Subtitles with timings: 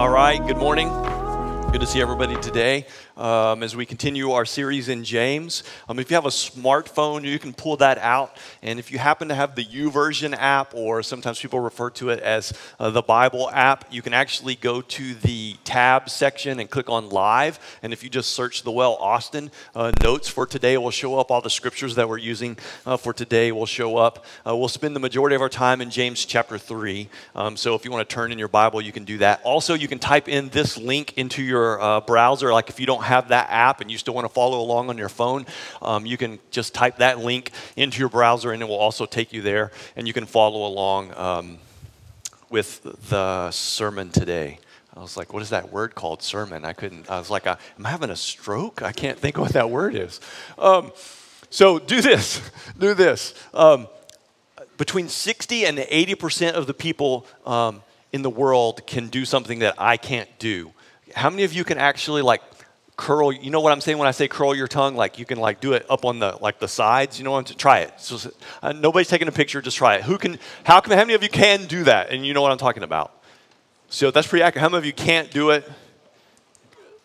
[0.00, 0.88] All right, good morning.
[1.72, 2.86] Good to see everybody today
[3.20, 5.62] um, as we continue our series in James.
[5.88, 8.36] Um, if you have a smartphone, you can pull that out.
[8.62, 12.20] And if you happen to have the YouVersion app, or sometimes people refer to it
[12.20, 16.88] as uh, the Bible app, you can actually go to the tab section and click
[16.88, 17.60] on live.
[17.82, 21.30] And if you just search the Well Austin, uh, notes for today will show up.
[21.30, 22.56] All the scriptures that we're using
[22.86, 24.24] uh, for today will show up.
[24.46, 27.08] Uh, we'll spend the majority of our time in James chapter 3.
[27.34, 29.42] Um, so if you want to turn in your Bible, you can do that.
[29.42, 32.50] Also, you can type in this link into your uh, browser.
[32.52, 34.96] Like if you don't have that app and you still want to follow along on
[34.96, 35.44] your phone,
[35.82, 39.32] um, you can just type that link into your browser and it will also take
[39.32, 41.58] you there and you can follow along um,
[42.48, 44.58] with the sermon today.
[44.96, 46.64] I was like, what is that word called, sermon?
[46.64, 48.82] I couldn't, I was like, I'm having a stroke?
[48.82, 50.20] I can't think of what that word is.
[50.58, 50.92] Um,
[51.48, 52.40] so do this,
[52.78, 53.34] do this.
[53.54, 53.88] Um,
[54.76, 59.74] between 60 and 80% of the people um, in the world can do something that
[59.78, 60.72] I can't do.
[61.14, 62.42] How many of you can actually like
[63.00, 64.94] curl you know what i'm saying when i say curl your tongue?
[64.94, 67.50] Like you can like do it up on the like the sides you know what
[67.50, 67.94] i'm try it.
[67.98, 68.30] So,
[68.62, 70.02] uh, nobody's taking a picture just try it.
[70.02, 72.10] Who can how can how many of you can do that?
[72.10, 73.12] And you know what i'm talking about.
[73.88, 74.62] So that's pretty accurate.
[74.62, 75.68] How many of you can't do it?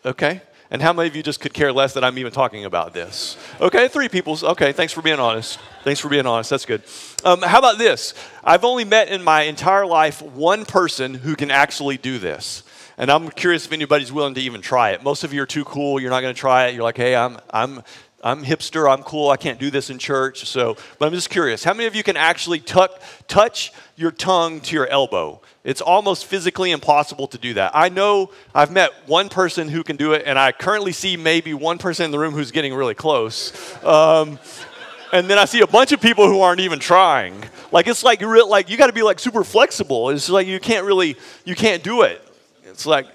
[0.05, 0.41] Okay.
[0.69, 3.37] And how many of you just could care less that i'm even talking about this?
[3.61, 5.59] Okay three people okay thanks for being honest.
[5.85, 6.49] Thanks for being honest.
[6.49, 6.83] That's good.
[7.23, 8.13] Um, how about this?
[8.43, 12.63] I've only met in my entire life one person who can actually do this
[12.97, 15.03] and I'm curious if anybody's willing to even try it.
[15.03, 15.99] Most of you are too cool.
[15.99, 16.75] You're not going to try it.
[16.75, 17.83] You're like, hey, I'm, I'm,
[18.23, 18.91] I'm hipster.
[18.91, 19.29] I'm cool.
[19.29, 20.45] I can't do this in church.
[20.45, 21.63] So, but I'm just curious.
[21.63, 25.41] How many of you can actually tuck, touch your tongue to your elbow?
[25.63, 27.71] It's almost physically impossible to do that.
[27.73, 31.53] I know I've met one person who can do it, and I currently see maybe
[31.53, 33.53] one person in the room who's getting really close.
[33.83, 34.39] Um,
[35.11, 37.43] and then I see a bunch of people who aren't even trying.
[37.71, 40.09] Like it's like like you got to be like super flexible.
[40.09, 42.24] It's like you can't really you can't do it.
[42.75, 43.07] It's like,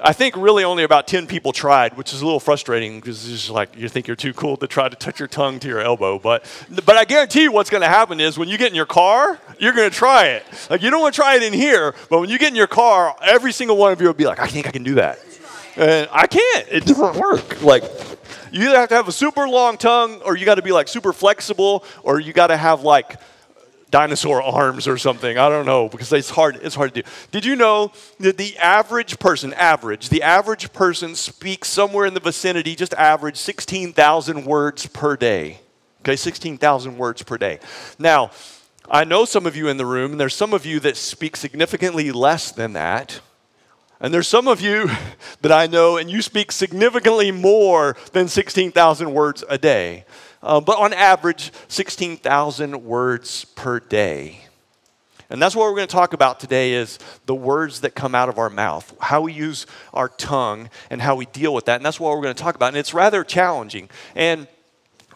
[0.00, 3.50] I think really only about 10 people tried, which is a little frustrating because it's
[3.50, 6.20] like you think you're too cool to try to touch your tongue to your elbow.
[6.20, 6.44] But,
[6.84, 9.40] but I guarantee you what's going to happen is when you get in your car,
[9.58, 10.44] you're going to try it.
[10.70, 12.68] Like you don't want to try it in here, but when you get in your
[12.68, 15.18] car, every single one of you will be like, I think I can do that.
[15.76, 16.68] And I can't.
[16.70, 17.60] It doesn't work.
[17.60, 17.82] Like,
[18.52, 20.86] you either have to have a super long tongue or you got to be like
[20.86, 23.16] super flexible or you got to have like
[23.90, 25.38] dinosaur arms or something.
[25.38, 26.56] I don't know because it's hard.
[26.62, 27.08] It's hard to do.
[27.30, 32.20] Did you know that the average person, average, the average person speaks somewhere in the
[32.20, 35.60] vicinity, just average, 16,000 words per day.
[36.00, 37.58] Okay, 16,000 words per day.
[37.98, 38.30] Now,
[38.88, 41.36] I know some of you in the room, and there's some of you that speak
[41.36, 43.20] significantly less than that.
[43.98, 44.88] And there's some of you
[45.40, 50.04] that I know, and you speak significantly more than 16,000 words a day
[50.46, 54.40] uh, but on average, 16,000 words per day.
[55.28, 58.28] And that's what we're going to talk about today is the words that come out
[58.28, 61.76] of our mouth, how we use our tongue and how we deal with that.
[61.76, 62.68] And that's what we're going to talk about.
[62.68, 63.90] And it's rather challenging.
[64.14, 64.46] And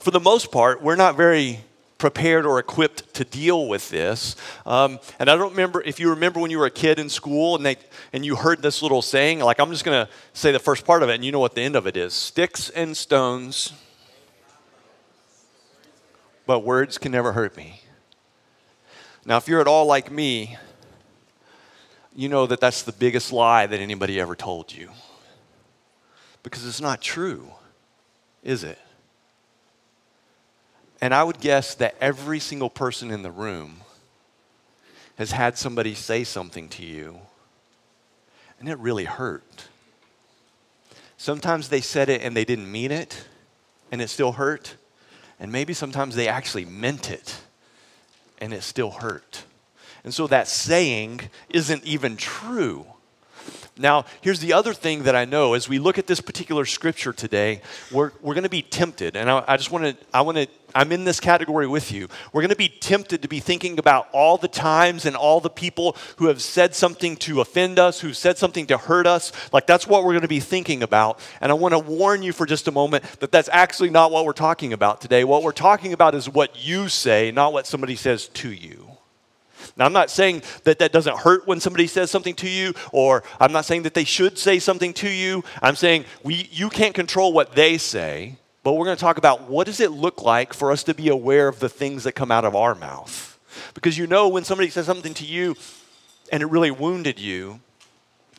[0.01, 1.61] for the most part, we're not very
[1.97, 4.35] prepared or equipped to deal with this.
[4.67, 7.55] Um, and I don't remember if you remember when you were a kid in school
[7.55, 7.77] and they
[8.13, 9.39] and you heard this little saying.
[9.39, 11.55] Like I'm just going to say the first part of it, and you know what
[11.55, 13.75] the end of it is: sticks and stones
[16.51, 17.81] but words can never hurt me.
[19.25, 20.57] Now, if you're at all like me,
[22.13, 24.91] you know that that's the biggest lie that anybody ever told you.
[26.43, 27.53] Because it's not true,
[28.43, 28.81] is it?
[31.01, 33.83] And I would guess that every single person in the room
[35.19, 37.21] has had somebody say something to you,
[38.59, 39.69] and it really hurt.
[41.17, 43.25] Sometimes they said it and they didn't mean it,
[43.93, 44.75] and it still hurt.
[45.41, 47.41] And maybe sometimes they actually meant it
[48.39, 49.45] and it still hurt.
[50.05, 52.87] And so that saying isn't even true.
[53.79, 57.15] Now, here's the other thing that I know as we look at this particular scripture
[57.15, 59.17] today, we're, we're going to be tempted.
[59.17, 62.09] And I, I just want to, I want to, I'm in this category with you.
[62.33, 65.51] We're going to be tempted to be thinking about all the times and all the
[65.51, 69.33] people who have said something to offend us, who said something to hurt us.
[69.53, 71.19] Like that's what we're going to be thinking about.
[71.41, 74.25] And I want to warn you for just a moment that that's actually not what
[74.25, 75.25] we're talking about today.
[75.25, 78.91] What we're talking about is what you say, not what somebody says to you.
[79.77, 83.23] Now, I'm not saying that that doesn't hurt when somebody says something to you, or
[83.39, 85.45] I'm not saying that they should say something to you.
[85.63, 89.49] I'm saying we, you can't control what they say, but we're going to talk about
[89.49, 92.31] what does it look like for us to be aware of the things that come
[92.31, 93.39] out of our mouth.
[93.75, 95.57] Because you know when somebody says something to you
[96.31, 97.61] and it really wounded you,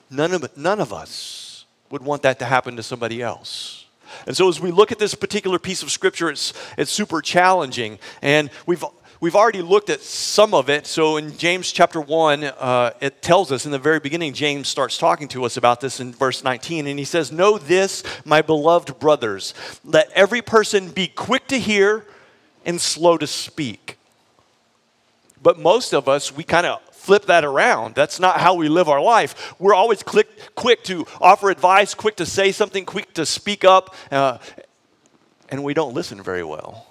[0.10, 3.86] none of, none of us would want that to happen to somebody else.
[4.28, 7.98] And so as we look at this particular piece of scripture, it's, it's super challenging.
[8.22, 8.84] And we've
[9.22, 10.86] we've already looked at some of it.
[10.86, 14.98] So in James chapter 1, uh, it tells us in the very beginning, James starts
[14.98, 16.88] talking to us about this in verse 19.
[16.88, 19.54] And he says, Know this, my beloved brothers,
[19.86, 22.06] let every person be quick to hear
[22.66, 23.98] and slow to speak.
[25.42, 27.96] But most of us, we kind of flip that around.
[27.96, 29.56] That's not how we live our life.
[29.60, 33.96] We're always quick, quick to offer advice, quick to say something, quick to speak up,
[34.12, 34.38] uh,
[35.50, 36.91] and we don't listen very well.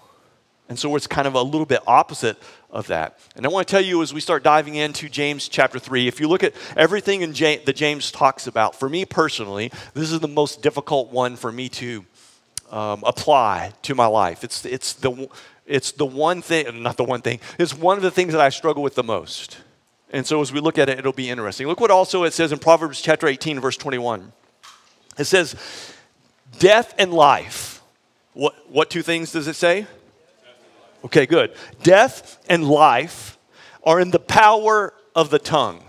[0.71, 2.39] And so it's kind of a little bit opposite
[2.71, 3.19] of that.
[3.35, 6.21] And I want to tell you as we start diving into James chapter 3, if
[6.21, 10.21] you look at everything in James, that James talks about, for me personally, this is
[10.21, 12.07] the most difficult one for me to
[12.71, 14.45] um, apply to my life.
[14.45, 15.29] It's, it's, the,
[15.67, 18.51] it's the one thing, not the one thing, it's one of the things that I
[18.51, 19.59] struggle with the most.
[20.13, 21.67] And so as we look at it, it'll be interesting.
[21.67, 24.33] Look what also it says in Proverbs chapter 18, verse 21.
[25.19, 25.57] It says,
[26.61, 27.83] Death and life.
[28.35, 29.89] What, what two things does it say?
[31.05, 31.55] Okay, good.
[31.83, 33.39] Death and life
[33.83, 35.83] are in the power of the tongue.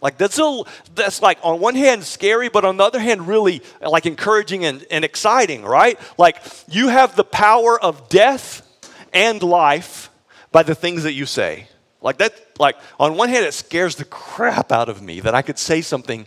[0.00, 0.62] Like that's a,
[0.94, 4.84] that's like on one hand scary, but on the other hand really like encouraging and,
[4.90, 5.98] and exciting, right?
[6.16, 8.66] Like you have the power of death
[9.12, 10.10] and life
[10.52, 11.68] by the things that you say.
[12.00, 15.42] Like that, like on one hand, it scares the crap out of me that I
[15.42, 16.26] could say something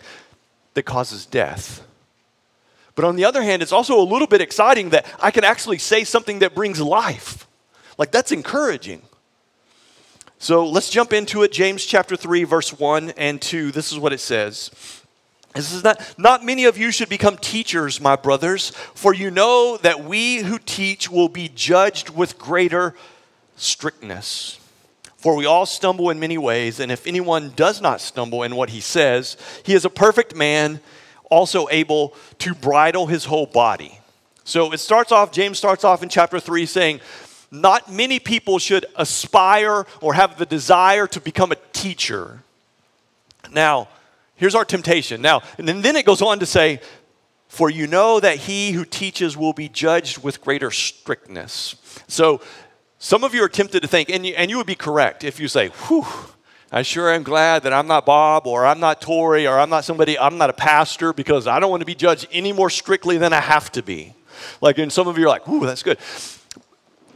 [0.76, 1.84] that causes death.
[2.96, 5.80] But on the other hand, it's also a little bit exciting that I can actually
[5.80, 7.48] say something that brings life.
[7.98, 9.02] Like that's encouraging.
[10.38, 11.52] So let's jump into it.
[11.52, 13.72] James chapter 3, verse 1 and 2.
[13.72, 14.72] This is what it says.
[15.56, 19.78] This is not, not many of you should become teachers, my brothers, for you know
[19.78, 22.96] that we who teach will be judged with greater
[23.56, 24.60] strictness.
[25.18, 28.72] For we all stumble in many ways, and if anyone does not stumble in what
[28.72, 30.82] he says, he is a perfect man,
[31.34, 34.00] also able to bridle his whole body.
[34.44, 37.02] So it starts off, James starts off in chapter 3 saying,
[37.52, 42.44] Not many people should aspire or have the desire to become a teacher.
[43.52, 43.88] Now,
[44.36, 45.22] here's our temptation.
[45.22, 46.80] Now, and then it goes on to say,
[47.48, 51.76] For you know that he who teaches will be judged with greater strictness.
[52.08, 52.42] So
[53.00, 55.40] some of you are tempted to think, and you, and you would be correct if
[55.40, 56.06] you say, whew,
[56.76, 59.86] I sure am glad that I'm not Bob or I'm not Tori or I'm not
[59.86, 63.20] somebody, I'm not a pastor because I don't want to be judged any more strictly
[63.20, 64.16] than I have to be.
[64.60, 66.00] Like, and some of you are like, ooh, that's good.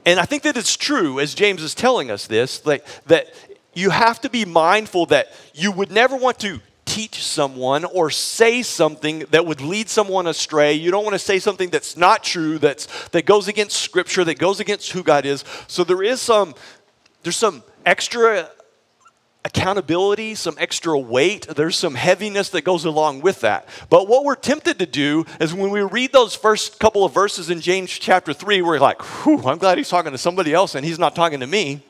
[0.05, 3.33] And I think that it's true, as James is telling us this, like, that
[3.73, 8.61] you have to be mindful that you would never want to teach someone or say
[8.61, 10.73] something that would lead someone astray.
[10.73, 14.37] You don't want to say something that's not true, that's, that goes against scripture, that
[14.37, 15.43] goes against who God is.
[15.65, 16.53] So there is some,
[17.23, 18.51] there's some extra
[19.47, 21.47] accountability, some extra weight.
[21.47, 23.67] There's some heaviness that goes along with that.
[23.89, 27.49] But what we're tempted to do is when we read those first couple of verses
[27.49, 30.85] in James chapter 3, we're like, whew, I'm glad he's talking to somebody else and
[30.85, 31.81] he's not talking to me.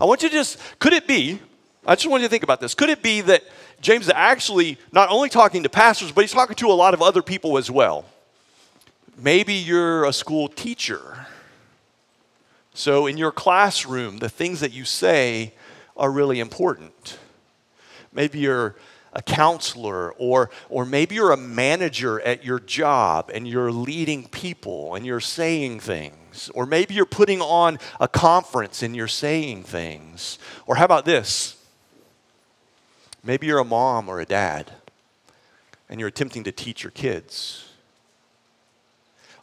[0.00, 1.40] I want you to just, could it be,
[1.86, 3.42] I just want you to think about this, could it be that
[3.80, 7.00] James is actually not only talking to pastors, but he's talking to a lot of
[7.00, 8.04] other people as well.
[9.16, 11.26] Maybe you're a school teacher.
[12.74, 15.54] So, in your classroom, the things that you say
[15.98, 17.18] are really important.
[18.12, 18.76] Maybe you're
[19.12, 24.94] a counselor, or, or maybe you're a manager at your job and you're leading people
[24.94, 26.50] and you're saying things.
[26.54, 30.38] Or maybe you're putting on a conference and you're saying things.
[30.66, 31.56] Or how about this?
[33.24, 34.70] Maybe you're a mom or a dad
[35.88, 37.64] and you're attempting to teach your kids.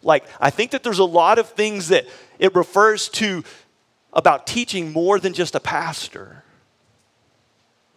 [0.01, 2.05] Like, I think that there's a lot of things that
[2.37, 3.43] it refers to
[4.13, 6.44] about teaching more than just a pastor.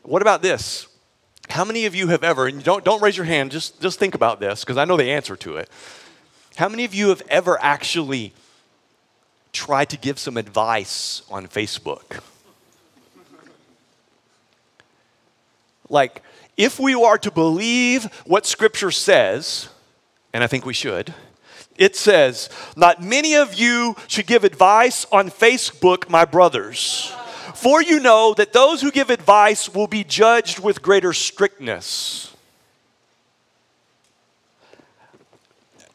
[0.03, 0.87] What about this?
[1.49, 4.15] How many of you have ever, and don't, don't raise your hand, just, just think
[4.15, 5.71] about this, because I know the answer to it.
[6.57, 8.33] How many of you have ever actually
[9.53, 12.21] tried to give some advice on Facebook?
[15.89, 16.23] Like,
[16.57, 19.69] if we are to believe what Scripture says,
[20.33, 21.15] and I think we should,
[21.79, 27.13] it says, Not many of you should give advice on Facebook, my brothers.
[27.59, 32.33] For you know that those who give advice will be judged with greater strictness.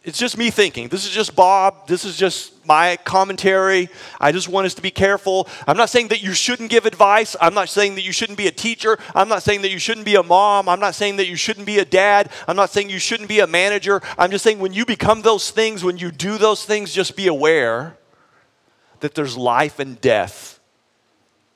[0.03, 0.89] It's just me thinking.
[0.89, 1.88] This is just Bob.
[1.88, 3.88] This is just my commentary.
[4.20, 5.48] I just want us to be careful.
[5.65, 7.34] I'm not saying that you shouldn't give advice.
[7.39, 9.00] I'm not saying that you shouldn't be a teacher.
[9.15, 10.67] I'm not saying that you shouldn't be a mom.
[10.67, 12.29] I'm not saying that you shouldn't be a dad.
[12.46, 14.01] I'm not saying you shouldn't be a manager.
[14.17, 17.27] I'm just saying when you become those things, when you do those things, just be
[17.27, 17.96] aware
[19.00, 20.60] that there's life and death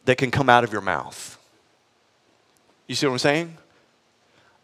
[0.07, 1.37] that can come out of your mouth.
[2.87, 3.57] You see what I'm saying?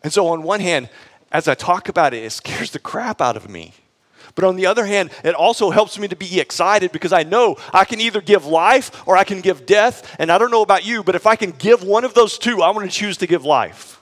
[0.02, 0.90] And so, on one hand,
[1.32, 3.74] as I talk about it, it scares the crap out of me
[4.36, 7.58] But on the other hand, it also helps me to be excited because I know
[7.72, 10.16] I can either give life or I can give death.
[10.18, 12.62] And I don't know about you, but if I can give one of those two,
[12.62, 14.02] I want to choose to give life.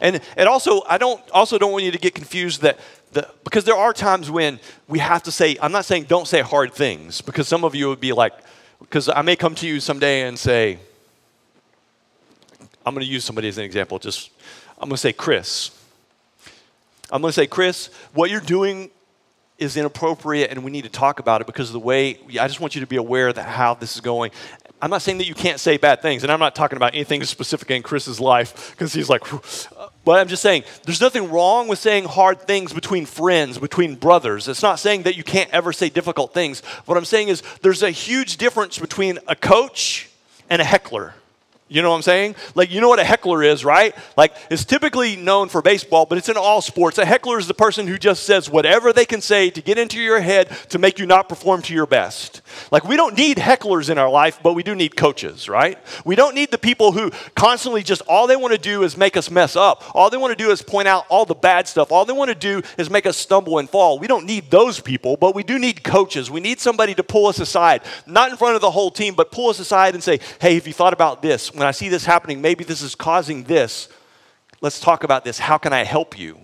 [0.00, 2.78] And also, I don't also don't want you to get confused that
[3.12, 6.40] the, because there are times when we have to say, I'm not saying don't say
[6.40, 8.34] hard things, because some of you would be like,
[8.80, 10.78] because I may come to you someday and say,
[12.84, 13.98] I'm going to use somebody as an example.
[13.98, 14.30] Just,
[14.78, 15.70] I'm going to say, Chris.
[17.10, 18.90] I'm going to say, Chris, what you're doing
[19.58, 22.60] is inappropriate and we need to talk about it because of the way, I just
[22.60, 24.30] want you to be aware that how this is going.
[24.80, 27.24] I'm not saying that you can't say bad things, and I'm not talking about anything
[27.24, 29.22] specific in Chris's life because he's like,
[30.08, 34.48] but I'm just saying there's nothing wrong with saying hard things between friends, between brothers.
[34.48, 36.60] It's not saying that you can't ever say difficult things.
[36.86, 40.08] What I'm saying is there's a huge difference between a coach
[40.48, 41.12] and a heckler.
[41.68, 42.36] You know what I'm saying?
[42.54, 43.94] Like, you know what a heckler is, right?
[44.16, 46.96] Like, it's typically known for baseball, but it's in all sports.
[46.96, 50.00] A heckler is the person who just says whatever they can say to get into
[50.00, 52.40] your head to make you not perform to your best.
[52.70, 55.78] Like, we don't need hecklers in our life, but we do need coaches, right?
[56.04, 59.16] We don't need the people who constantly just all they want to do is make
[59.16, 59.84] us mess up.
[59.94, 61.92] All they want to do is point out all the bad stuff.
[61.92, 63.98] All they want to do is make us stumble and fall.
[63.98, 66.30] We don't need those people, but we do need coaches.
[66.30, 69.30] We need somebody to pull us aside, not in front of the whole team, but
[69.30, 71.52] pull us aside and say, hey, have you thought about this?
[71.52, 73.88] when I see this happening, maybe this is causing this.
[74.60, 75.38] Let's talk about this.
[75.38, 76.38] How can I help you?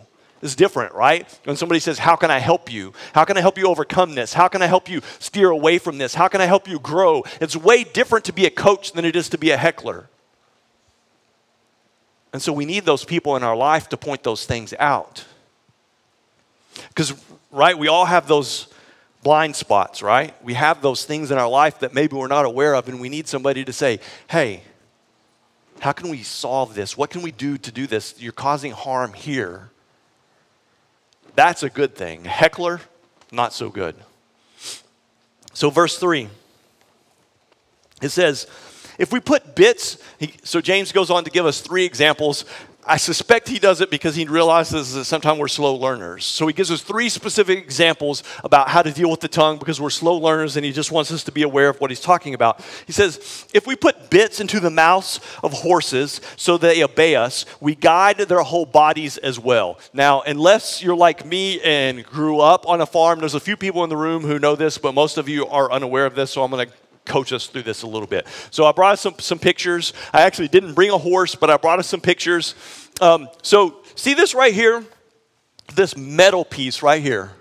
[0.44, 1.26] It's different, right?
[1.44, 2.92] When somebody says, How can I help you?
[3.14, 4.34] How can I help you overcome this?
[4.34, 6.14] How can I help you steer away from this?
[6.14, 7.24] How can I help you grow?
[7.40, 10.10] It's way different to be a coach than it is to be a heckler.
[12.34, 15.24] And so we need those people in our life to point those things out.
[16.88, 17.14] Because,
[17.50, 18.66] right, we all have those
[19.22, 20.34] blind spots, right?
[20.44, 23.08] We have those things in our life that maybe we're not aware of, and we
[23.08, 23.98] need somebody to say,
[24.28, 24.62] Hey,
[25.80, 26.98] how can we solve this?
[26.98, 28.14] What can we do to do this?
[28.18, 29.70] You're causing harm here.
[31.34, 32.24] That's a good thing.
[32.24, 32.80] Heckler,
[33.32, 33.96] not so good.
[35.52, 36.28] So, verse 3,
[38.02, 38.46] it says,
[38.98, 39.98] if we put bits,
[40.44, 42.44] so James goes on to give us three examples
[42.86, 46.26] I suspect he does it because he realizes that sometimes we're slow learners.
[46.26, 49.80] So he gives us three specific examples about how to deal with the tongue because
[49.80, 52.34] we're slow learners and he just wants us to be aware of what he's talking
[52.34, 52.60] about.
[52.86, 57.46] He says, If we put bits into the mouths of horses so they obey us,
[57.58, 59.78] we guide their whole bodies as well.
[59.94, 63.82] Now, unless you're like me and grew up on a farm, there's a few people
[63.84, 66.42] in the room who know this, but most of you are unaware of this, so
[66.42, 66.72] I'm going to
[67.04, 68.26] coach us through this a little bit.
[68.50, 69.92] So I brought us some, some pictures.
[70.12, 72.54] I actually didn't bring a horse, but I brought us some pictures.
[73.00, 74.84] Um, so see this right here?
[75.75, 77.32] This metal piece right here.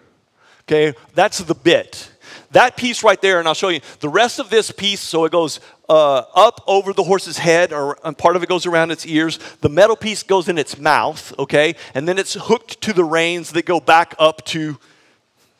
[0.64, 2.10] Okay, that's the bit.
[2.52, 5.02] That piece right there, and I'll show you the rest of this piece.
[5.02, 8.92] So it goes uh, up over the horse's head, or part of it goes around
[8.92, 9.40] its ears.
[9.62, 13.52] The metal piece goes in its mouth, okay, and then it's hooked to the reins
[13.52, 14.80] that go back up to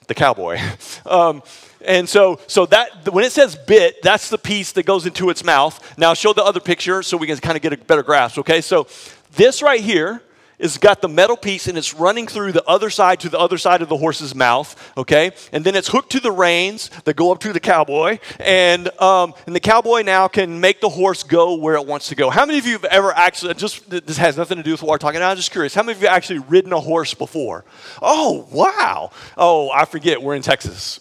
[0.08, 0.60] the cowboy.
[1.06, 1.44] Um,
[1.86, 5.44] and so, so that when it says bit, that's the piece that goes into its
[5.44, 5.98] mouth.
[5.98, 8.38] Now, show the other picture so we can kind of get a better grasp.
[8.40, 8.88] Okay, so
[9.36, 10.22] this right here
[10.60, 13.58] is got the metal piece and it's running through the other side to the other
[13.58, 15.32] side of the horse's mouth, okay?
[15.52, 19.34] And then it's hooked to the reins that go up to the cowboy, and um,
[19.46, 22.30] and the cowboy now can make the horse go where it wants to go.
[22.30, 23.54] How many of you have ever actually?
[23.56, 25.32] Just this has nothing to do with what we're talking about.
[25.32, 25.74] I'm just curious.
[25.74, 27.66] How many of you actually ridden a horse before?
[28.02, 29.12] Oh wow!
[29.38, 30.22] Oh, I forget.
[30.22, 31.00] We're in Texas.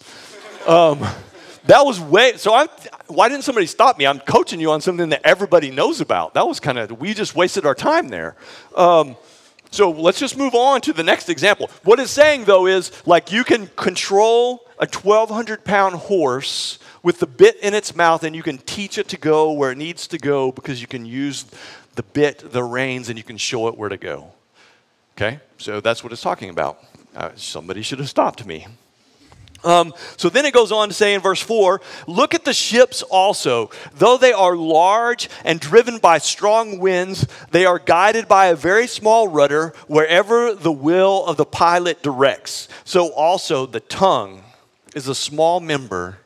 [0.67, 1.05] Um,
[1.65, 2.67] that was way so i
[3.07, 6.45] why didn't somebody stop me i'm coaching you on something that everybody knows about that
[6.45, 8.35] was kind of we just wasted our time there
[8.75, 9.15] um,
[9.73, 11.67] so let's just move on to the next example.
[11.83, 17.25] What it's saying though is like you can control a 1200 pound horse with the
[17.25, 20.19] bit in its mouth and you can teach it to go where it needs to
[20.19, 21.45] go because you can use
[21.95, 24.31] the bit the reins and you can show it where to go.
[25.17, 25.39] Okay?
[25.57, 26.83] So that's what it's talking about.
[27.15, 28.67] Uh, somebody should have stopped me
[29.63, 33.01] um, so then it goes on to say in verse 4 Look at the ships
[33.01, 33.69] also.
[33.95, 38.87] Though they are large and driven by strong winds, they are guided by a very
[38.87, 42.67] small rudder wherever the will of the pilot directs.
[42.83, 44.43] So also the tongue
[44.95, 46.19] is a small member,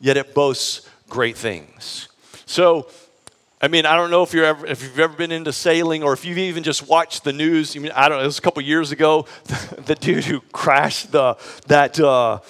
[0.00, 2.08] yet it boasts great things.
[2.46, 2.88] So,
[3.60, 6.12] I mean, I don't know if you're ever, if you've ever been into sailing or
[6.12, 7.74] if you've even just watched the news.
[7.76, 8.24] I mean, I don't know.
[8.24, 9.26] It was a couple years ago,
[9.86, 11.36] the dude who crashed the
[11.66, 12.40] that uh,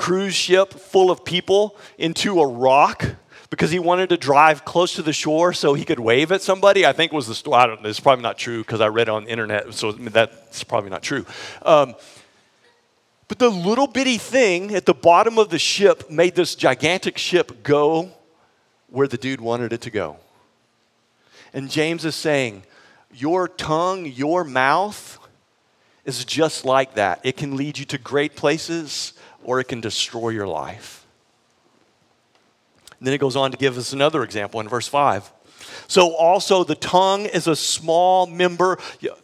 [0.00, 3.04] cruise ship full of people into a rock
[3.50, 6.86] because he wanted to drive close to the shore so he could wave at somebody.
[6.86, 7.56] I think was the story.
[7.58, 7.84] I don't.
[7.84, 11.02] It's probably not true because I read it on the internet, so that's probably not
[11.02, 11.26] true.
[11.60, 11.94] Um,
[13.28, 17.62] but the little bitty thing at the bottom of the ship made this gigantic ship
[17.62, 18.10] go
[18.88, 20.16] where the dude wanted it to go.
[21.52, 22.62] And James is saying,
[23.12, 25.18] Your tongue, your mouth,
[26.06, 27.20] is just like that.
[27.22, 29.12] It can lead you to great places
[29.44, 31.06] or it can destroy your life.
[32.98, 35.32] And then it goes on to give us another example in verse 5.
[35.88, 38.78] So also the tongue is a small member.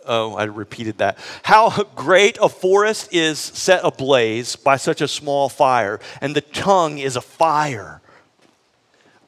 [0.05, 1.19] Oh, I repeated that.
[1.43, 6.99] How great a forest is set ablaze by such a small fire, and the tongue
[6.99, 8.01] is a fire,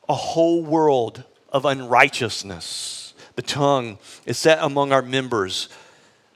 [0.09, 3.15] a whole world of unrighteousness.
[3.37, 5.69] The tongue is set among our members,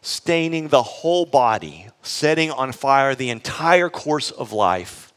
[0.03, 5.13] staining the whole body, setting on fire the entire course of life,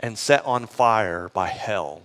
[0.00, 2.02] and set on fire by hell.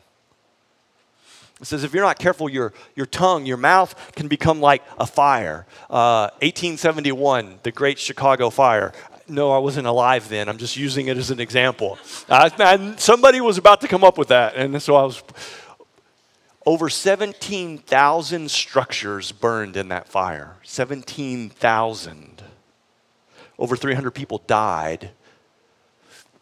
[1.60, 5.06] It says, if you're not careful, your, your tongue, your mouth can become like a
[5.06, 5.66] fire.
[5.90, 8.94] Uh, 1871, the Great Chicago Fire.
[9.28, 10.48] No, I wasn't alive then.
[10.48, 11.98] I'm just using it as an example.
[12.98, 14.56] Somebody was about to come up with that.
[14.56, 15.22] And so I was.
[16.66, 20.56] Over 17,000 structures burned in that fire.
[20.64, 22.44] 17,000.
[23.60, 25.12] Over 300 people died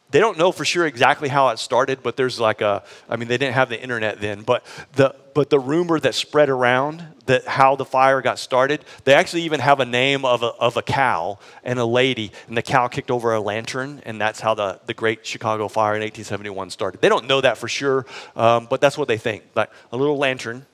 [0.09, 3.27] they don't know for sure exactly how it started, but there's like a, I mean,
[3.27, 7.45] they didn't have the internet then, but the, but the rumor that spread around that
[7.45, 10.81] how the fire got started, they actually even have a name of a, of a
[10.81, 14.79] cow and a lady, and the cow kicked over a lantern, and that's how the,
[14.85, 17.01] the Great Chicago Fire in 1871 started.
[17.01, 18.05] They don't know that for sure,
[18.37, 19.43] um, but that's what they think.
[19.55, 20.65] Like a little lantern,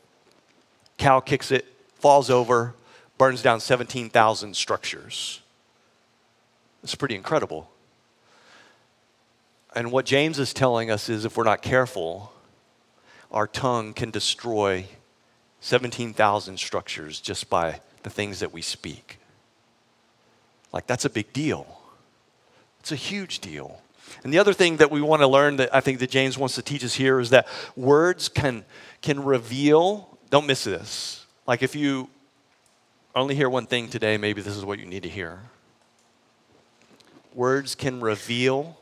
[1.00, 2.75] cow kicks it, falls over,
[3.17, 5.41] burns down 17,000 structures.
[6.84, 7.70] It's pretty incredible.
[9.75, 12.32] And what James is telling us is if we're not careful,
[13.32, 14.86] our tongue can destroy
[15.62, 19.18] 17,000 structures just by the things that we speak.
[20.72, 21.80] Like, that's a big deal.
[22.82, 23.82] It's a huge deal.
[24.24, 26.56] And the other thing that we want to learn that I think that James wants
[26.56, 28.66] to teach us here is that words can,
[29.02, 31.25] can reveal, don't miss this.
[31.48, 32.10] Like, if you
[33.16, 35.40] only hear one thing today, maybe this is what you need to hear.
[37.34, 38.78] Words can reveal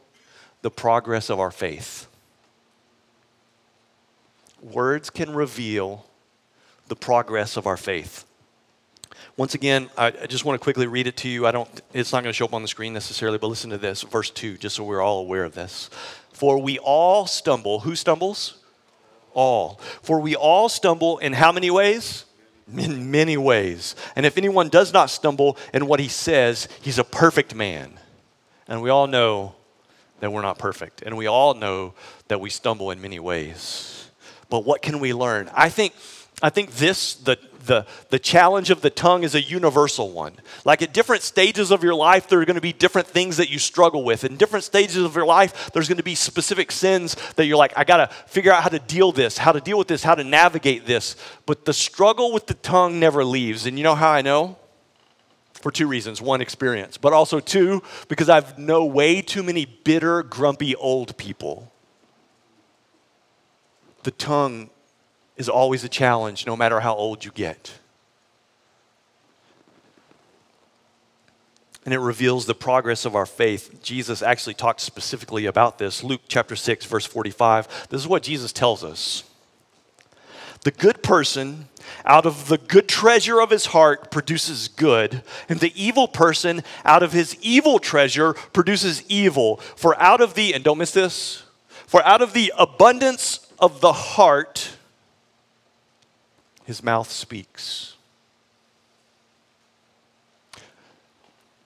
[0.62, 2.08] the progress of our faith.
[4.62, 6.06] Words can reveal
[6.88, 8.26] the progress of our faith.
[9.38, 11.48] Once again, I, just want to quickly read it to you.
[11.48, 13.78] I don't, it's not going to show up on the screen necessarily, but listen to
[13.78, 15.90] this, verse 2, just so we're all aware of this.
[16.34, 17.80] For we all stumble.
[17.82, 18.58] Who stumbles?
[19.34, 19.80] All.
[20.02, 22.26] For we all stumble in how many ways?
[22.78, 23.96] In many ways.
[24.16, 28.00] And if anyone does not stumble in what he says, he's a perfect man.
[28.72, 29.54] And we all know
[30.22, 31.02] that we're not perfect.
[31.02, 31.94] And we all know
[32.30, 34.10] that we stumble in many ways.
[34.50, 35.52] But what can we learn?
[35.54, 35.94] I think,
[36.42, 40.36] I think this, the, the, the challenge of the tongue is a universal one.
[40.64, 43.50] Like at different stages of your life, there are going to be different things that
[43.50, 44.24] you struggle with.
[44.24, 47.74] In different stages of your life, there's going to be specific sins that you're like,
[47.76, 50.16] I got to figure out how to deal this, how to deal with this, how
[50.16, 51.18] to navigate this.
[51.46, 53.66] But the struggle with the tongue never leaves.
[53.66, 54.56] And you know how I know?
[55.62, 56.22] For two reasons.
[56.22, 61.72] One, experience, but also two, because I've know way too many bitter, grumpy old people.
[64.04, 64.70] The tongue
[65.38, 67.74] is always a challenge, no matter how old you get.
[71.84, 73.82] And it reveals the progress of our faith.
[73.82, 76.04] Jesus actually talked specifically about this.
[76.04, 77.88] Luke chapter 6, verse 45.
[77.90, 79.24] This is what Jesus tells us.
[80.64, 81.70] The good person
[82.06, 87.04] out of the good treasure of his heart produces good, and the evil person out
[87.04, 89.58] of his evil treasure produces evil.
[89.76, 91.44] For out of the, and don't miss this,
[91.88, 94.78] for out of the abundance of the heart,
[96.66, 97.96] his mouth speaks.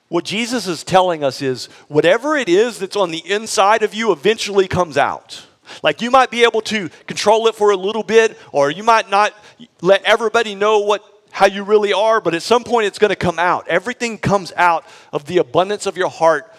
[0.08, 4.12] What Jesus is telling us is whatever it is that's on the inside of you
[4.12, 5.46] eventually comes out.
[5.84, 9.10] Like you might be able to control it for a little bit, or you might
[9.10, 9.34] not
[9.82, 13.16] let everybody know what how you really are, but at some point it's going to
[13.16, 13.68] come out.
[13.68, 16.50] Everything comes out of the abundance of your heart,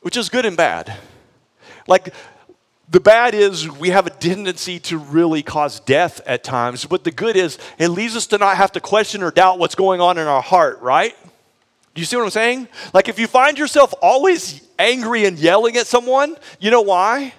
[0.00, 0.96] which is good and bad.
[1.86, 2.12] Like
[2.88, 7.12] the bad is we have a tendency to really cause death at times, but the
[7.12, 10.18] good is it leads us to not have to question or doubt what's going on
[10.18, 11.16] in our heart, right?
[11.94, 12.68] Do you see what I'm saying?
[12.92, 17.32] Like if you find yourself always angry and yelling at someone, you know why?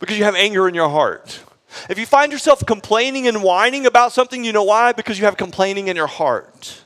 [0.00, 1.40] Because you have anger in your heart.
[1.88, 4.92] If you find yourself complaining and whining about something, you know why?
[4.92, 6.82] Because you have complaining in your heart.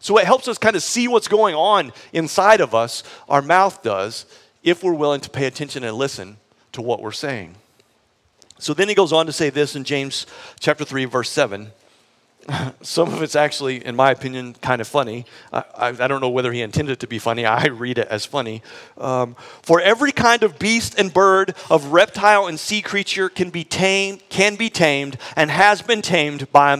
[0.00, 3.82] So it helps us kind of see what's going on inside of us, our mouth
[3.82, 4.26] does,
[4.62, 6.36] if we're willing to pay attention and listen
[6.72, 7.54] to what we're saying.
[8.58, 10.26] So then he goes on to say this in James
[10.60, 11.70] chapter 3 verse 7.
[12.82, 15.24] some of it's actually, in my opinion, kind of funny.
[15.52, 17.46] I, I, I, don't know whether he intended it to be funny.
[17.64, 18.62] I read it as funny.
[18.98, 23.64] Um, For every kind of beast and bird, of reptile and sea creature can be
[23.64, 26.74] tamed, can be tamed, and has been tamed by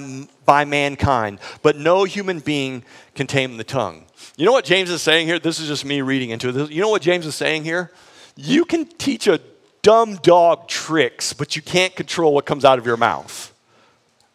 [0.44, 4.05] by mankind, but no human being can tame the tongue.
[4.37, 5.38] You know what James is saying here?
[5.38, 6.70] This is just me reading into it.
[6.70, 7.90] You know what James is saying here?
[8.37, 9.40] You can teach a
[9.81, 13.54] dumb dog tricks, but you can't control what comes out of your mouth.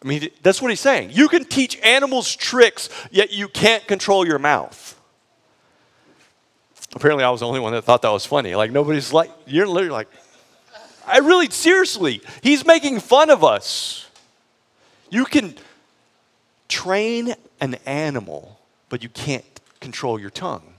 [0.02, 1.10] I mean, that's what he's saying.
[1.12, 4.98] You can teach animals tricks, yet you can't control your mouth.
[6.94, 8.54] Apparently, I was the only one that thought that was funny.
[8.54, 10.08] Like, nobody's like, you're literally like,
[11.06, 14.08] I really, seriously, he's making fun of us.
[15.10, 15.54] You can
[16.68, 18.58] train an animal,
[18.88, 19.44] but you can't
[19.80, 20.74] control your tongue.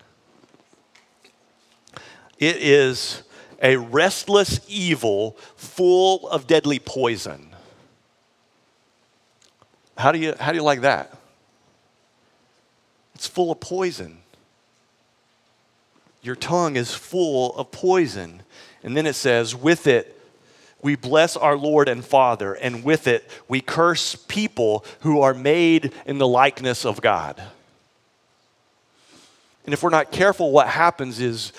[2.40, 3.24] It is
[3.62, 7.51] a restless evil full of deadly poison.
[10.02, 11.16] How do you, how do you like that?
[13.14, 14.18] It's full of poison.
[16.24, 18.42] Your tongue is full of poison.
[18.82, 20.20] And then it says, with it,
[20.82, 25.94] we bless our Lord and Father, and with it, we curse people who are made
[26.08, 27.40] in the likeness of God.
[29.66, 31.54] And if we're not careful, what happens is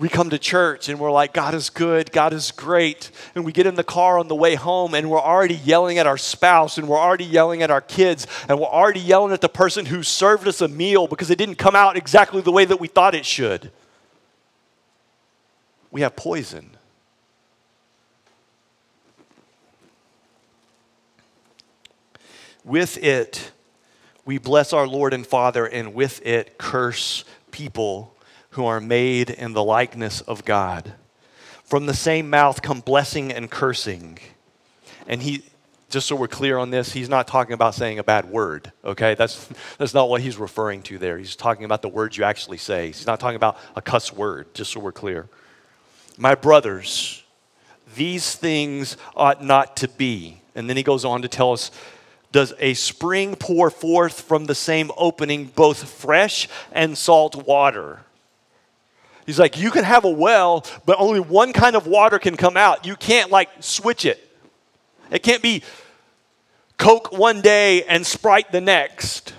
[0.00, 3.10] we come to church and we're like, God is good, God is great.
[3.34, 6.06] And we get in the car on the way home and we're already yelling at
[6.06, 9.48] our spouse and we're already yelling at our kids and we're already yelling at the
[9.50, 12.80] person who served us a meal because it didn't come out exactly the way that
[12.80, 13.70] we thought it should.
[15.90, 16.70] We have poison.
[22.64, 23.52] With it,
[24.24, 28.14] we bless our Lord and Father, and with it, curse people
[28.50, 30.94] who are made in the likeness of God.
[31.64, 34.18] From the same mouth come blessing and cursing.
[35.06, 35.44] And he,
[35.88, 39.14] just so we're clear on this, he's not talking about saying a bad word, okay?
[39.14, 41.16] That's, that's not what he's referring to there.
[41.18, 42.88] He's talking about the words you actually say.
[42.88, 45.28] He's not talking about a cuss word, just so we're clear.
[46.18, 47.22] My brothers,
[47.94, 50.42] these things ought not to be.
[50.54, 51.70] And then he goes on to tell us
[52.32, 58.00] does a spring pour forth from the same opening both fresh and salt water?
[59.30, 62.56] He's like, you can have a well, but only one kind of water can come
[62.56, 62.84] out.
[62.84, 64.28] You can't like switch it.
[65.08, 65.62] It can't be
[66.78, 69.32] Coke one day and Sprite the next.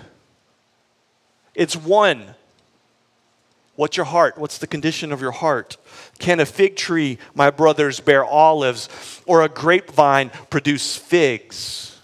[1.54, 2.34] It's one.
[3.76, 4.38] What's your heart?
[4.38, 5.76] What's the condition of your heart?
[6.18, 8.88] Can a fig tree, my brothers, bear olives,
[9.26, 12.00] or a grapevine produce figs?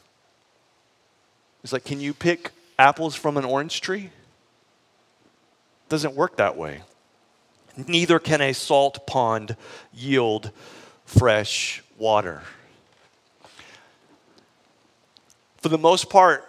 [1.64, 4.10] It's like, can you pick apples from an orange tree?
[5.88, 6.82] Doesn't work that way.
[7.86, 9.56] Neither can a salt pond
[9.92, 10.50] yield
[11.04, 12.42] fresh water.
[15.58, 16.48] For the most part,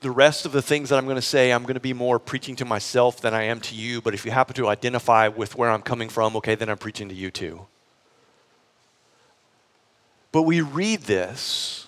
[0.00, 2.18] the rest of the things that I'm going to say, I'm going to be more
[2.18, 4.00] preaching to myself than I am to you.
[4.00, 7.08] But if you happen to identify with where I'm coming from, okay, then I'm preaching
[7.08, 7.66] to you too.
[10.30, 11.86] But we read this,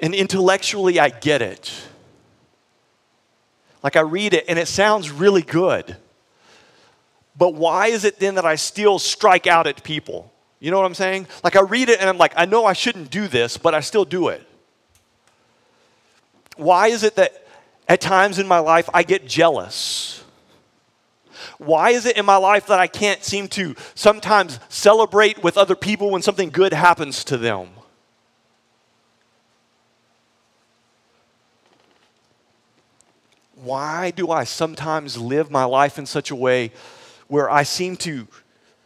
[0.00, 1.72] and intellectually, I get it.
[3.82, 5.96] Like I read it, and it sounds really good.
[7.36, 10.32] But why is it then that I still strike out at people?
[10.58, 11.26] You know what I'm saying?
[11.42, 13.80] Like I read it and I'm like, I know I shouldn't do this, but I
[13.80, 14.46] still do it.
[16.56, 17.46] Why is it that
[17.88, 20.22] at times in my life I get jealous?
[21.56, 25.74] Why is it in my life that I can't seem to sometimes celebrate with other
[25.74, 27.68] people when something good happens to them?
[33.62, 36.72] Why do I sometimes live my life in such a way
[37.30, 38.26] where I seem to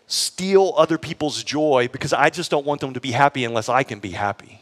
[0.07, 3.83] steal other people's joy because I just don't want them to be happy unless I
[3.85, 4.61] can be happy.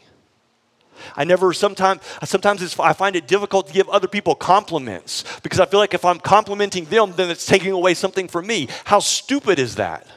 [1.17, 5.65] I never sometimes sometimes I find it difficult to give other people compliments because I
[5.65, 8.69] feel like if I'm complimenting them then it's taking away something from me.
[8.85, 10.07] How stupid is that?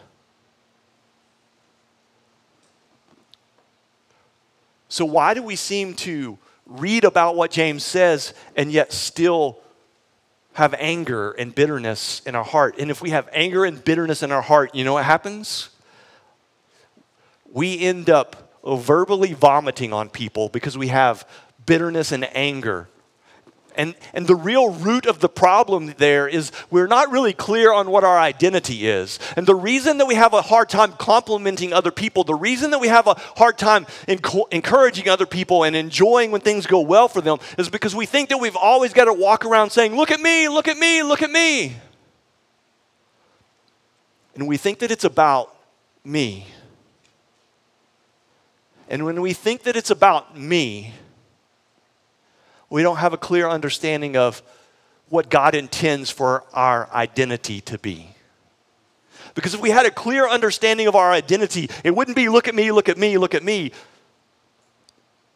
[4.88, 9.58] So why do we seem to read about what James says and yet still
[10.56, 12.76] have anger and bitterness in our heart.
[12.78, 15.68] And if we have anger and bitterness in our heart, you know what happens?
[17.52, 21.28] We end up verbally vomiting on people because we have
[21.66, 22.88] bitterness and anger
[23.76, 27.90] and, and the real root of the problem there is we're not really clear on
[27.90, 29.18] what our identity is.
[29.36, 32.80] And the reason that we have a hard time complimenting other people, the reason that
[32.80, 37.20] we have a hard time encouraging other people and enjoying when things go well for
[37.20, 40.20] them is because we think that we've always got to walk around saying, Look at
[40.20, 41.76] me, look at me, look at me.
[44.34, 45.54] And we think that it's about
[46.04, 46.46] me.
[48.88, 50.92] And when we think that it's about me,
[52.70, 54.42] we don't have a clear understanding of
[55.08, 58.10] what God intends for our identity to be.
[59.34, 62.54] Because if we had a clear understanding of our identity, it wouldn't be look at
[62.54, 63.70] me, look at me, look at me.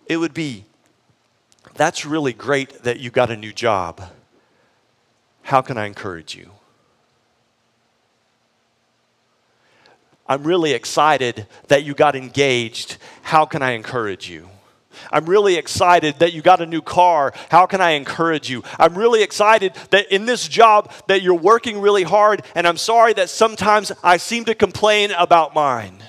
[0.07, 0.65] It would be
[1.75, 4.03] That's really great that you got a new job.
[5.43, 6.51] How can I encourage you?
[10.27, 12.99] I'm really excited that you got engaged.
[13.23, 14.49] How can I encourage you?
[15.13, 17.33] I'm really excited that you got a new car.
[17.51, 18.63] How can I encourage you?
[18.79, 23.13] I'm really excited that in this job that you're working really hard and I'm sorry
[23.15, 26.03] that sometimes I seem to complain about mine.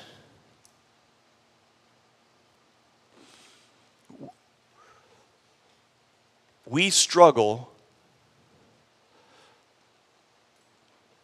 [6.66, 7.71] We struggle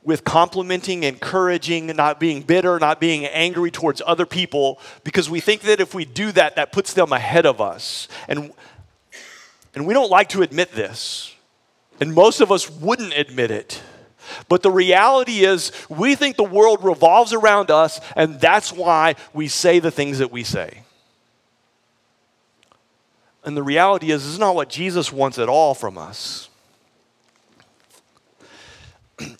[0.07, 5.63] with complimenting, encouraging, not being bitter, not being angry towards other people because we think
[5.63, 8.07] that if we do that, that puts them ahead of us.
[8.29, 8.53] And,
[9.75, 11.35] and we don't like to admit this.
[11.99, 13.81] And most of us wouldn't admit it.
[14.47, 19.49] But the reality is, we think the world revolves around us, and that's why we
[19.49, 20.83] say the things that we say.
[23.43, 26.46] And the reality is, this is not what Jesus wants at all from us.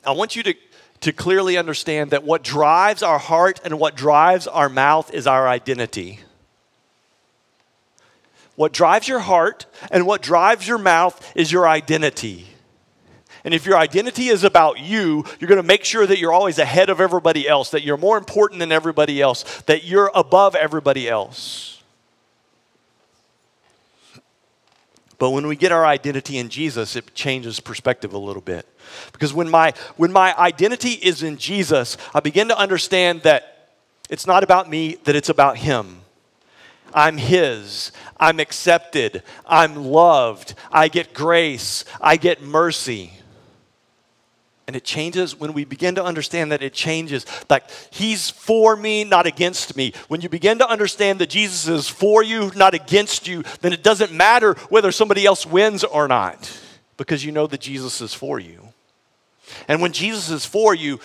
[0.06, 0.56] I want you to,
[1.02, 5.48] to clearly understand that what drives our heart and what drives our mouth is our
[5.48, 6.20] identity.
[8.56, 12.48] What drives your heart and what drives your mouth is your identity.
[13.44, 16.58] And if your identity is about you, you're going to make sure that you're always
[16.58, 21.08] ahead of everybody else, that you're more important than everybody else, that you're above everybody
[21.08, 21.77] else.
[25.20, 28.68] But when we get our identity in Jesus, it changes perspective a little bit.
[29.12, 33.72] Because when my, when my identity is in Jesus, I begin to understand that
[34.10, 36.02] it's not about me, that it's about Him.
[36.94, 37.92] I'm His.
[38.20, 39.24] I'm accepted.
[39.46, 40.54] I'm loved.
[40.72, 41.84] I get grace.
[42.00, 43.14] I get mercy.
[44.68, 47.26] And it changes when we begin to understand that it changes.
[47.50, 49.94] Like, He's for me, not against me.
[50.10, 53.82] When you begin to understand that Jesus is for you, not against you, then it
[53.82, 56.60] doesn't matter whether somebody else wins or not,
[56.98, 58.62] because you know that Jesus is for you.
[59.70, 61.00] And when Jesus is for you,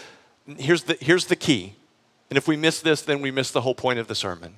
[0.59, 1.75] here's the, here's the key.
[2.31, 4.57] And if we miss this, then we miss the whole point of the sermon.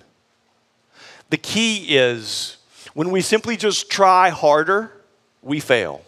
[1.28, 2.56] The key is
[2.94, 4.92] when we simply just try harder,
[5.42, 6.02] we fail.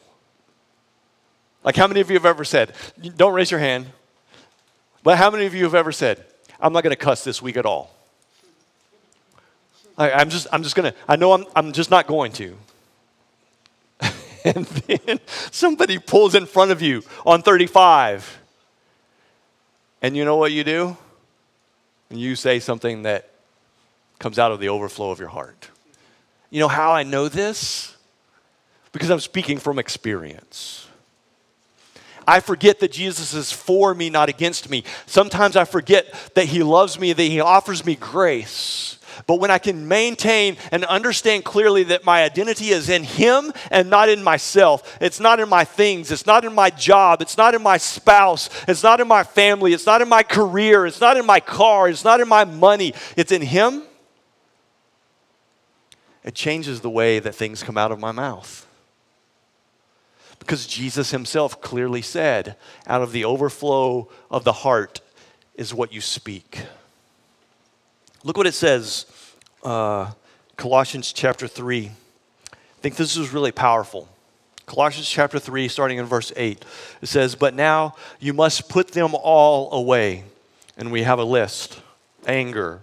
[1.67, 2.73] Like, how many of you have ever said,
[3.17, 3.87] don't raise your hand,
[5.03, 6.25] but how many of you have ever said,
[6.61, 7.93] I'm not going to cuss this week at all?
[9.99, 12.57] I, I'm just, I'm just going to, I know I'm, I'm just not going to.
[14.45, 15.19] and then
[15.51, 18.41] somebody pulls in front of you on 35.
[20.03, 20.97] And you know what you do?
[22.11, 23.29] And You say something that
[24.21, 25.71] comes out of the overflow of your heart.
[26.49, 27.97] You know how I know this?
[28.93, 30.86] Because I'm speaking from experience.
[32.27, 34.85] I forget that Jesus is for me, not against me.
[35.07, 38.99] Sometimes I forget that He loves me, that He offers me grace.
[39.27, 43.89] But when I can maintain and understand clearly that my identity is in Him and
[43.89, 47.55] not in myself, it's not in my things, it's not in my job, it's not
[47.55, 51.17] in my spouse, it's not in my family, it's not in my career, it's not
[51.17, 53.85] in my car, it's not in my money, it's in Him,
[56.25, 58.67] it changes the way that things come out of my mouth.
[60.47, 62.55] Because Jesus himself clearly said,
[62.87, 65.01] out of the overflow of the heart
[65.57, 66.61] is what you speak.
[68.23, 69.07] Look what it says,
[69.65, 70.13] uh,
[70.57, 71.89] Colossians chapter 3.
[71.89, 74.09] I think this is really powerful.
[74.67, 76.65] Colossians chapter 3, starting in verse 8,
[77.03, 80.23] it says, But now you must put them all away.
[80.77, 81.81] And we have a list
[82.25, 82.83] anger,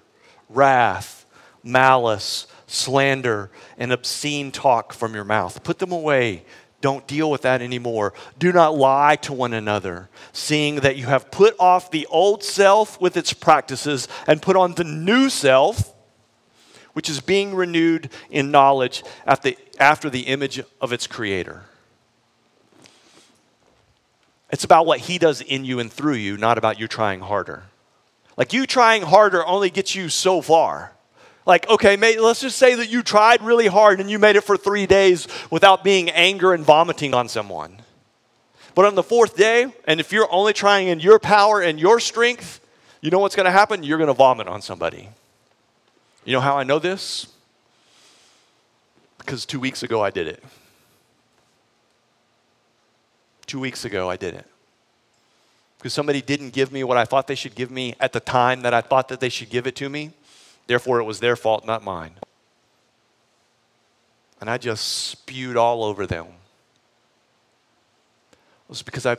[0.49, 1.25] wrath,
[1.63, 5.63] malice, slander, and obscene talk from your mouth.
[5.63, 6.43] Put them away
[6.83, 8.13] don't deal with that anymore.
[8.37, 12.99] Do not lie to one another, seeing that you have put off the old self
[12.99, 15.95] with its practices and put on the new self,
[16.91, 21.63] which is being renewed in knowledge after the image of its creator.
[24.51, 27.63] It's about what he does in you and through you, not about you trying harder.
[28.35, 30.91] Like you trying harder only gets you so far.
[31.45, 34.55] Like, okay, let's just say that you tried really hard and you made it for
[34.55, 37.81] three days without being anger and vomiting on someone.
[38.75, 41.99] But on the fourth day, and if you're only trying in your power and your
[41.99, 42.59] strength,
[43.01, 43.83] you know what's going to happen?
[43.83, 45.09] You're going to vomit on somebody.
[46.23, 47.27] You know how I know this?
[49.17, 50.43] Because two weeks ago I did it.
[53.45, 54.45] Two weeks ago I did it.
[55.77, 58.61] Because somebody didn't give me what I thought they should give me at the time
[58.61, 60.11] that I thought that they should give it to me.
[60.67, 62.13] Therefore, it was their fault, not mine.
[64.39, 66.27] And I just spewed all over them.
[68.31, 69.17] It was because I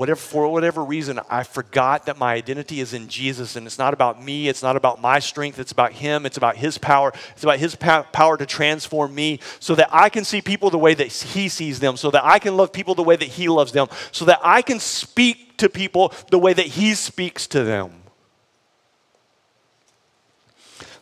[0.00, 3.92] whatever, for whatever reason, I forgot that my identity is in Jesus and it's not
[3.92, 7.42] about me, it's not about my strength, it's about Him, it's about His power, it's
[7.42, 11.08] about His power to transform me so that I can see people the way that
[11.08, 13.88] He sees them, so that I can love people the way that He loves them,
[14.10, 17.92] so that I can speak to people the way that He speaks to them.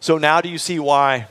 [0.00, 1.28] So now do you see why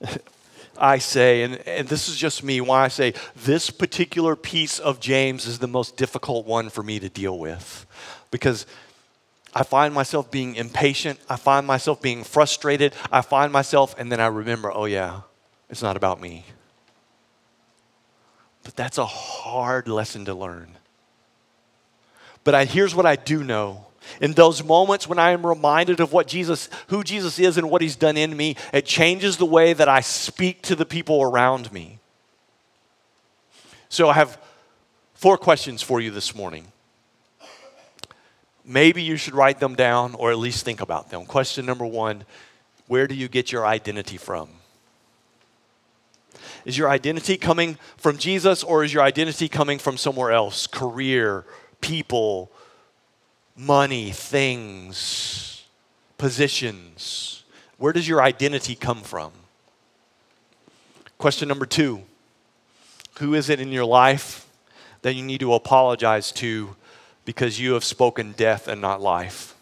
[0.78, 5.00] I say, and, and this is just me, why I say this particular piece of
[5.00, 7.86] James is the most difficult one for me to deal with.
[8.30, 8.66] Because
[9.54, 14.20] I find myself being impatient, I find myself being frustrated, I find myself, and then
[14.20, 15.20] I remember, oh yeah,
[15.70, 16.44] it's not about me.
[18.64, 20.76] But that's a hard lesson to learn.
[22.42, 23.86] But I, here's what I do know
[24.20, 27.82] in those moments when I am reminded of what Jesus, who Jesus is and what
[27.82, 31.72] he's done in me, it changes the way that I speak to the people around
[31.72, 31.98] me.
[33.88, 34.38] So I have
[35.14, 36.66] four questions for you this morning.
[38.64, 41.26] Maybe you should write them down or at least think about them.
[41.26, 42.24] Question number one
[42.86, 44.48] Where do you get your identity from?
[46.64, 50.66] Is your identity coming from Jesus or is your identity coming from somewhere else?
[50.66, 51.44] Career,
[51.80, 52.50] people,
[53.56, 55.64] money, things,
[56.18, 57.44] positions?
[57.78, 59.32] Where does your identity come from?
[61.18, 62.02] Question number two
[63.18, 64.46] Who is it in your life
[65.02, 66.76] that you need to apologize to
[67.24, 69.54] because you have spoken death and not life?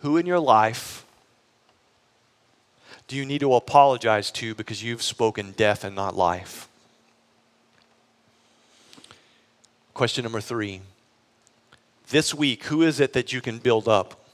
[0.00, 1.04] Who in your life
[3.08, 6.68] do you need to apologize to because you've spoken death and not life?
[9.96, 10.82] Question number three
[12.10, 14.26] This week, who is it that you can build up?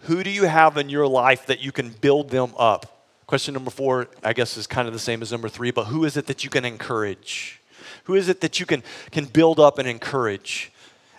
[0.00, 3.06] Who do you have in your life that you can build them up?
[3.28, 6.04] Question number four, I guess, is kind of the same as number three, but who
[6.04, 7.60] is it that you can encourage?
[8.06, 8.82] Who is it that you can,
[9.12, 10.72] can build up and encourage?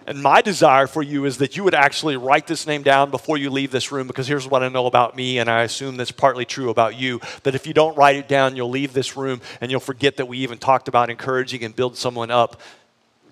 [0.08, 3.38] And my desire for you is that you would actually write this name down before
[3.38, 6.13] you leave this room because here's what I know about me, and I assume that's
[6.13, 9.41] partly true about you that if you don't write it down, you'll leave this room
[9.60, 12.62] and you'll forget that we even talked about encouraging and build someone up,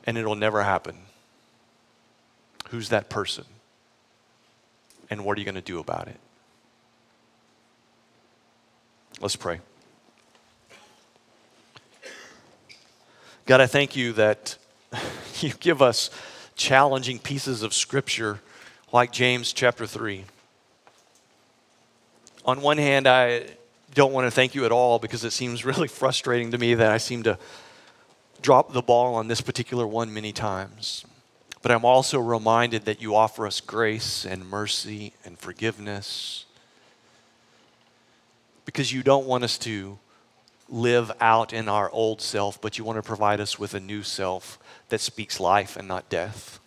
[0.06, 0.98] and it'll never happen.
[2.72, 3.46] Who's that person?
[5.10, 6.20] And what are you going to do about it?
[9.22, 9.62] Let's pray.
[13.46, 14.58] God, I thank you that
[15.40, 16.10] you give us
[16.56, 18.40] challenging pieces of scripture
[18.92, 20.26] like James chapter 3.
[22.46, 23.44] On one hand, I
[23.94, 26.92] don't want to thank you at all because it seems really frustrating to me that
[26.92, 27.38] I seem to
[28.42, 31.06] drop the ball on this particular one many times.
[31.62, 36.46] But I'm also reminded that you offer us grace and mercy and forgiveness
[38.66, 39.98] because you don't want us to
[40.70, 44.04] live out in our old self, but you want to provide us with a new
[44.04, 46.60] self that speaks life and not death.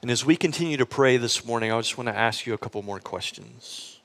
[0.00, 2.58] And as we continue to pray this morning, I just want to ask you a
[2.58, 3.98] couple more questions.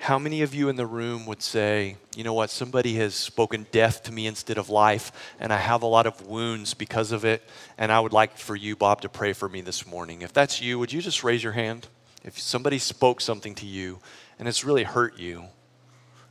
[0.00, 3.66] How many of you in the room would say, you know what, somebody has spoken
[3.72, 7.24] death to me instead of life, and I have a lot of wounds because of
[7.24, 7.42] it,
[7.76, 10.22] and I would like for you, Bob, to pray for me this morning?
[10.22, 11.88] If that's you, would you just raise your hand?
[12.24, 14.00] If somebody spoke something to you
[14.38, 15.44] and it's really hurt you,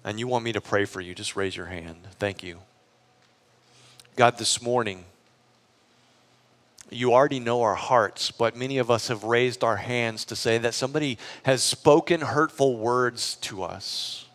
[0.08, 1.98] and you want me to pray for you, just raise your hand.
[2.18, 2.60] Thank you.
[4.16, 5.04] God, this morning,
[6.90, 10.58] you already know our hearts, but many of us have raised our hands to say
[10.60, 14.26] that somebody has spoken hurtful words to us.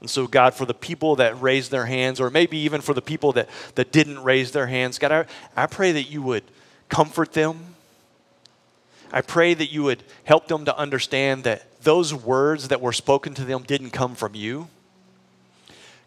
[0.00, 3.00] And so, God, for the people that raised their hands, or maybe even for the
[3.00, 6.44] people that, that didn't raise their hands, God, I, I pray that you would
[6.90, 7.74] comfort them.
[9.10, 13.32] I pray that you would help them to understand that those words that were spoken
[13.32, 14.68] to them didn't come from you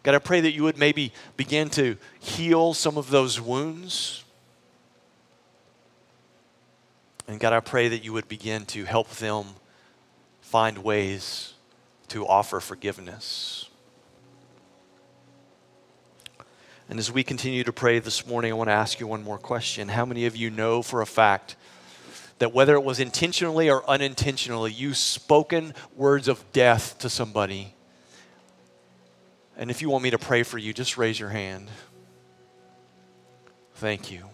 [0.06, 4.22] God, I pray that you would maybe begin to heal some of those wounds.
[7.26, 9.46] And God, I pray that you would begin to help them
[10.42, 11.54] find ways
[12.06, 13.68] to offer forgiveness.
[16.88, 19.38] And as we continue to pray this morning, I want to ask you one more
[19.38, 19.88] question.
[19.88, 21.56] How many of you know for a fact
[22.38, 27.74] that whether it was intentionally or unintentionally, you spoken words of death to somebody
[29.56, 31.68] and if you want me to pray for you, just raise your hand.
[33.76, 34.24] Thank you.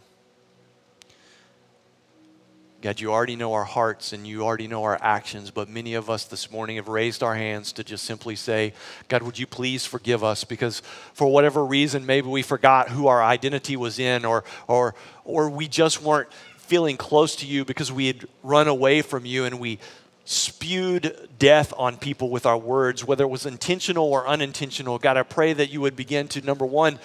[2.81, 6.11] God, you already know our hearts and you already know our actions, but many of
[6.11, 8.73] us this morning have raised our hands to just simply say,
[9.07, 10.43] God, would you please forgive us?
[10.43, 10.83] Because
[11.15, 15.69] for whatever reason, maybe we forgot who our identity was in, or, or, or we
[15.69, 19.79] just weren't feeling close to you because we had run away from you and we
[20.25, 24.99] spewed death on people with our words, whether it was intentional or unintentional.
[24.99, 26.99] God, I pray that you would begin to, number one,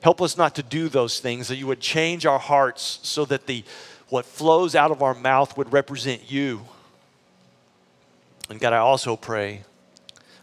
[0.00, 3.46] help us not to do those things, that you would change our hearts so that
[3.46, 3.64] the
[4.08, 6.62] what flows out of our mouth would represent you.
[8.48, 9.62] And God, I also pray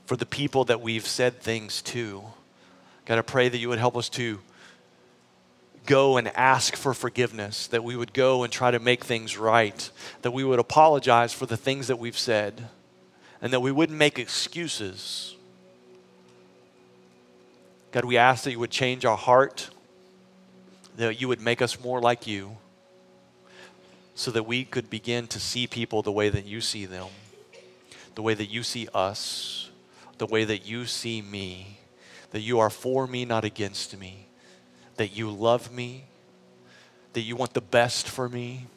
[0.06, 2.24] for the people that we've said things to.
[3.06, 4.40] God, I pray that you would help us to
[5.88, 9.90] go and ask for forgiveness, that we would go and try to make things right,
[10.22, 12.68] that we would apologize for the things that we've said,
[13.42, 15.36] and that we wouldn't make excuses.
[17.92, 19.72] God, we ask that you would change our heart,
[20.98, 22.58] that you would make us more like you,
[24.14, 27.08] so that we could begin to see people the way that you see them,
[28.14, 29.68] the way that you see us
[30.18, 31.80] the way that you see me,
[32.32, 34.27] that you are for me, not against me,
[34.98, 36.06] that you love me,
[37.14, 38.68] that you want the best for me.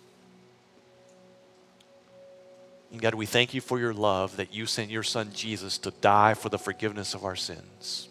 [2.93, 5.91] And God, we thank you for your love that you sent your son Jesus to
[5.91, 8.09] die for the forgiveness of our sins.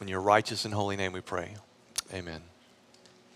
[0.00, 1.54] In your righteous and holy name we pray.
[2.12, 2.42] Amen.